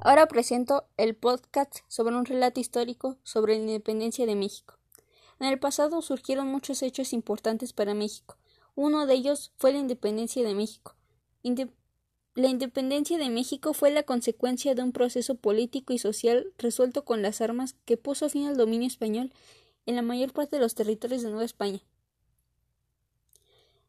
Ahora 0.00 0.28
presento 0.28 0.86
el 0.96 1.16
podcast 1.16 1.78
sobre 1.88 2.14
un 2.14 2.24
relato 2.24 2.60
histórico 2.60 3.18
sobre 3.24 3.56
la 3.56 3.62
independencia 3.62 4.26
de 4.26 4.36
México. 4.36 4.78
En 5.40 5.48
el 5.48 5.58
pasado 5.58 6.00
surgieron 6.02 6.46
muchos 6.46 6.82
hechos 6.82 7.12
importantes 7.12 7.72
para 7.72 7.94
México. 7.94 8.38
Uno 8.76 9.06
de 9.06 9.14
ellos 9.14 9.50
fue 9.56 9.72
la 9.72 9.78
independencia 9.78 10.44
de 10.44 10.54
México. 10.54 10.94
la 11.42 12.48
independencia 12.48 13.18
de 13.18 13.28
México 13.28 13.74
fue 13.74 13.90
la 13.90 14.04
consecuencia 14.04 14.76
de 14.76 14.82
un 14.82 14.92
proceso 14.92 15.34
político 15.34 15.92
y 15.92 15.98
social 15.98 16.52
resuelto 16.58 17.04
con 17.04 17.20
las 17.20 17.40
armas 17.40 17.74
que 17.84 17.96
puso 17.96 18.28
fin 18.28 18.46
al 18.46 18.56
dominio 18.56 18.86
español 18.86 19.32
en 19.84 19.96
la 19.96 20.02
mayor 20.02 20.32
parte 20.32 20.56
de 20.56 20.62
los 20.62 20.76
territorios 20.76 21.22
de 21.22 21.30
Nueva 21.30 21.44
España. 21.44 21.80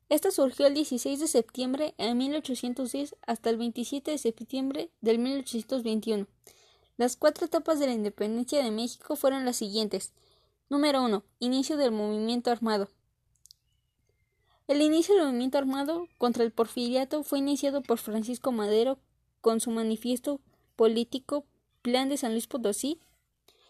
Esta 0.10 0.32
surgió 0.32 0.66
el 0.66 0.74
16 0.74 1.20
de 1.20 1.28
septiembre 1.28 1.94
de 2.00 2.16
1810 2.16 3.16
hasta 3.28 3.52
el 3.52 3.58
27 3.58 4.10
de 4.10 4.18
septiembre 4.18 4.90
del 5.02 5.20
1821. 5.20 6.26
Las 6.98 7.16
cuatro 7.16 7.46
etapas 7.46 7.80
de 7.80 7.86
la 7.86 7.94
independencia 7.94 8.64
de 8.64 8.72
México 8.72 9.16
fueron 9.16 9.46
las 9.46 9.58
siguientes. 9.58 10.12
Número 10.68 11.04
1. 11.04 11.24
Inicio 11.38 11.78
del 11.78 11.92
movimiento 11.92 12.50
armado. 12.50 12.90
El 14.68 14.82
inicio 14.82 15.14
del 15.14 15.26
movimiento 15.26 15.60
armado 15.60 16.08
contra 16.18 16.44
el 16.44 16.52
porfiriato 16.52 17.24
fue 17.24 17.40
iniciado 17.40 17.84
por 17.84 18.00
Francisco 18.00 18.52
Madero 18.52 19.00
con 19.42 19.60
su 19.60 19.70
manifiesto 19.70 20.42
político 20.76 21.46
Plan 21.84 22.10
de 22.10 22.18
San 22.18 22.32
Luis 22.32 22.48
Potosí 22.48 23.00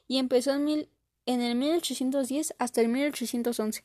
y 0.07 0.17
empezó 0.17 0.51
en, 0.51 0.89
en 1.25 1.41
el 1.41 1.55
1810 1.55 2.55
hasta 2.57 2.81
el 2.81 2.87
1811. 2.87 3.83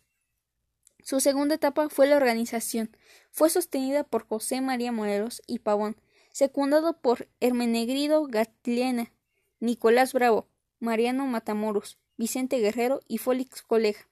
Su 1.04 1.20
segunda 1.20 1.56
etapa 1.56 1.90
fue 1.90 2.06
la 2.06 2.16
organización. 2.16 2.96
Fue 3.30 3.50
sostenida 3.50 4.04
por 4.04 4.26
José 4.26 4.62
María 4.62 4.90
Morelos 4.90 5.42
y 5.46 5.58
Pavón, 5.58 5.96
secundado 6.32 6.98
por 6.98 7.28
Hermenegrido 7.40 8.26
Gatliana, 8.26 9.12
Nicolás 9.60 10.14
Bravo, 10.14 10.48
Mariano 10.80 11.26
Matamoros, 11.26 11.98
Vicente 12.16 12.58
Guerrero 12.58 13.00
y 13.06 13.18
Félix 13.18 13.60
Colega. 13.60 14.08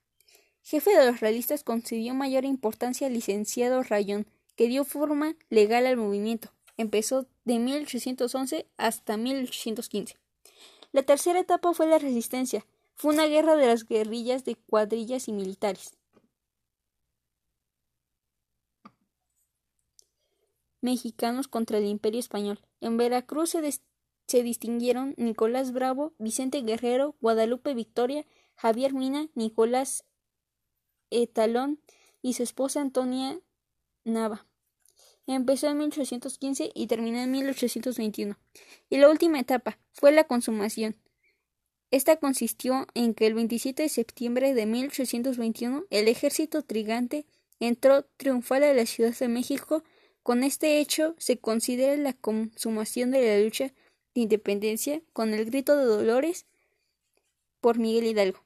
Jefe 0.60 0.94
de 0.94 1.06
los 1.06 1.20
realistas 1.20 1.64
concedió 1.64 2.12
mayor 2.12 2.44
importancia 2.44 3.06
al 3.06 3.14
licenciado 3.14 3.82
Rayón, 3.82 4.26
que 4.54 4.68
dio 4.68 4.84
forma 4.84 5.34
legal 5.48 5.86
al 5.86 5.96
movimiento. 5.96 6.52
Empezó 6.76 7.26
de 7.46 7.58
1811 7.58 8.66
hasta 8.76 9.16
1815. 9.16 10.18
La 10.92 11.04
tercera 11.04 11.40
etapa 11.40 11.72
fue 11.72 11.86
la 11.86 11.98
resistencia. 11.98 12.66
Fue 12.96 13.14
una 13.14 13.28
guerra 13.28 13.56
de 13.56 13.66
las 13.66 13.88
guerrillas 13.88 14.44
de 14.44 14.56
cuadrillas 14.56 15.26
y 15.28 15.32
militares. 15.32 15.96
Mexicanos 20.82 21.48
contra 21.48 21.78
el 21.78 21.86
Imperio 21.86 22.20
Español. 22.20 22.60
En 22.80 22.98
Veracruz 22.98 23.56
se, 24.26 24.42
distinguieron 24.42 25.14
Nicolás 25.16 25.72
Bravo, 25.72 26.12
Vicente 26.18 26.60
Guerrero, 26.62 27.16
Guadalupe 27.20 27.72
Victoria, 27.74 28.26
Javier 28.56 28.92
Mina, 28.92 29.28
Nicolás 29.34 30.04
Etalón 31.10 31.80
y 32.20 32.34
su 32.34 32.42
esposa 32.42 32.80
Antonia 32.80 33.40
Nava. 34.04 34.46
Empezó 35.26 35.68
en 35.68 35.78
1815 35.78 36.72
y 36.74 36.86
terminó 36.88 37.18
en 37.18 37.30
1821. 37.30 38.36
Y 38.90 38.96
la 38.98 39.08
última 39.08 39.38
etapa 39.38 39.78
fue 39.92 40.10
la 40.12 40.24
consumación. 40.24 40.96
Esta 41.92 42.16
consistió 42.16 42.86
en 42.94 43.14
que 43.14 43.26
el 43.26 43.34
27 43.34 43.84
de 43.84 43.88
septiembre 43.88 44.54
de 44.54 44.66
1821 44.66 45.84
el 45.90 46.08
ejército 46.08 46.62
trigante 46.62 47.26
entró 47.60 48.04
triunfal 48.16 48.64
a 48.64 48.74
la 48.74 48.86
Ciudad 48.86 49.14
de 49.16 49.28
México 49.28 49.84
con 50.22 50.44
este 50.44 50.78
hecho 50.78 51.14
se 51.18 51.38
considera 51.38 51.96
la 51.96 52.12
consumación 52.12 53.10
de 53.10 53.26
la 53.26 53.44
lucha 53.44 53.72
de 54.14 54.20
independencia 54.20 55.02
con 55.12 55.34
el 55.34 55.46
grito 55.46 55.76
de 55.76 55.84
Dolores 55.84 56.46
por 57.60 57.78
Miguel 57.78 58.06
Hidalgo. 58.06 58.44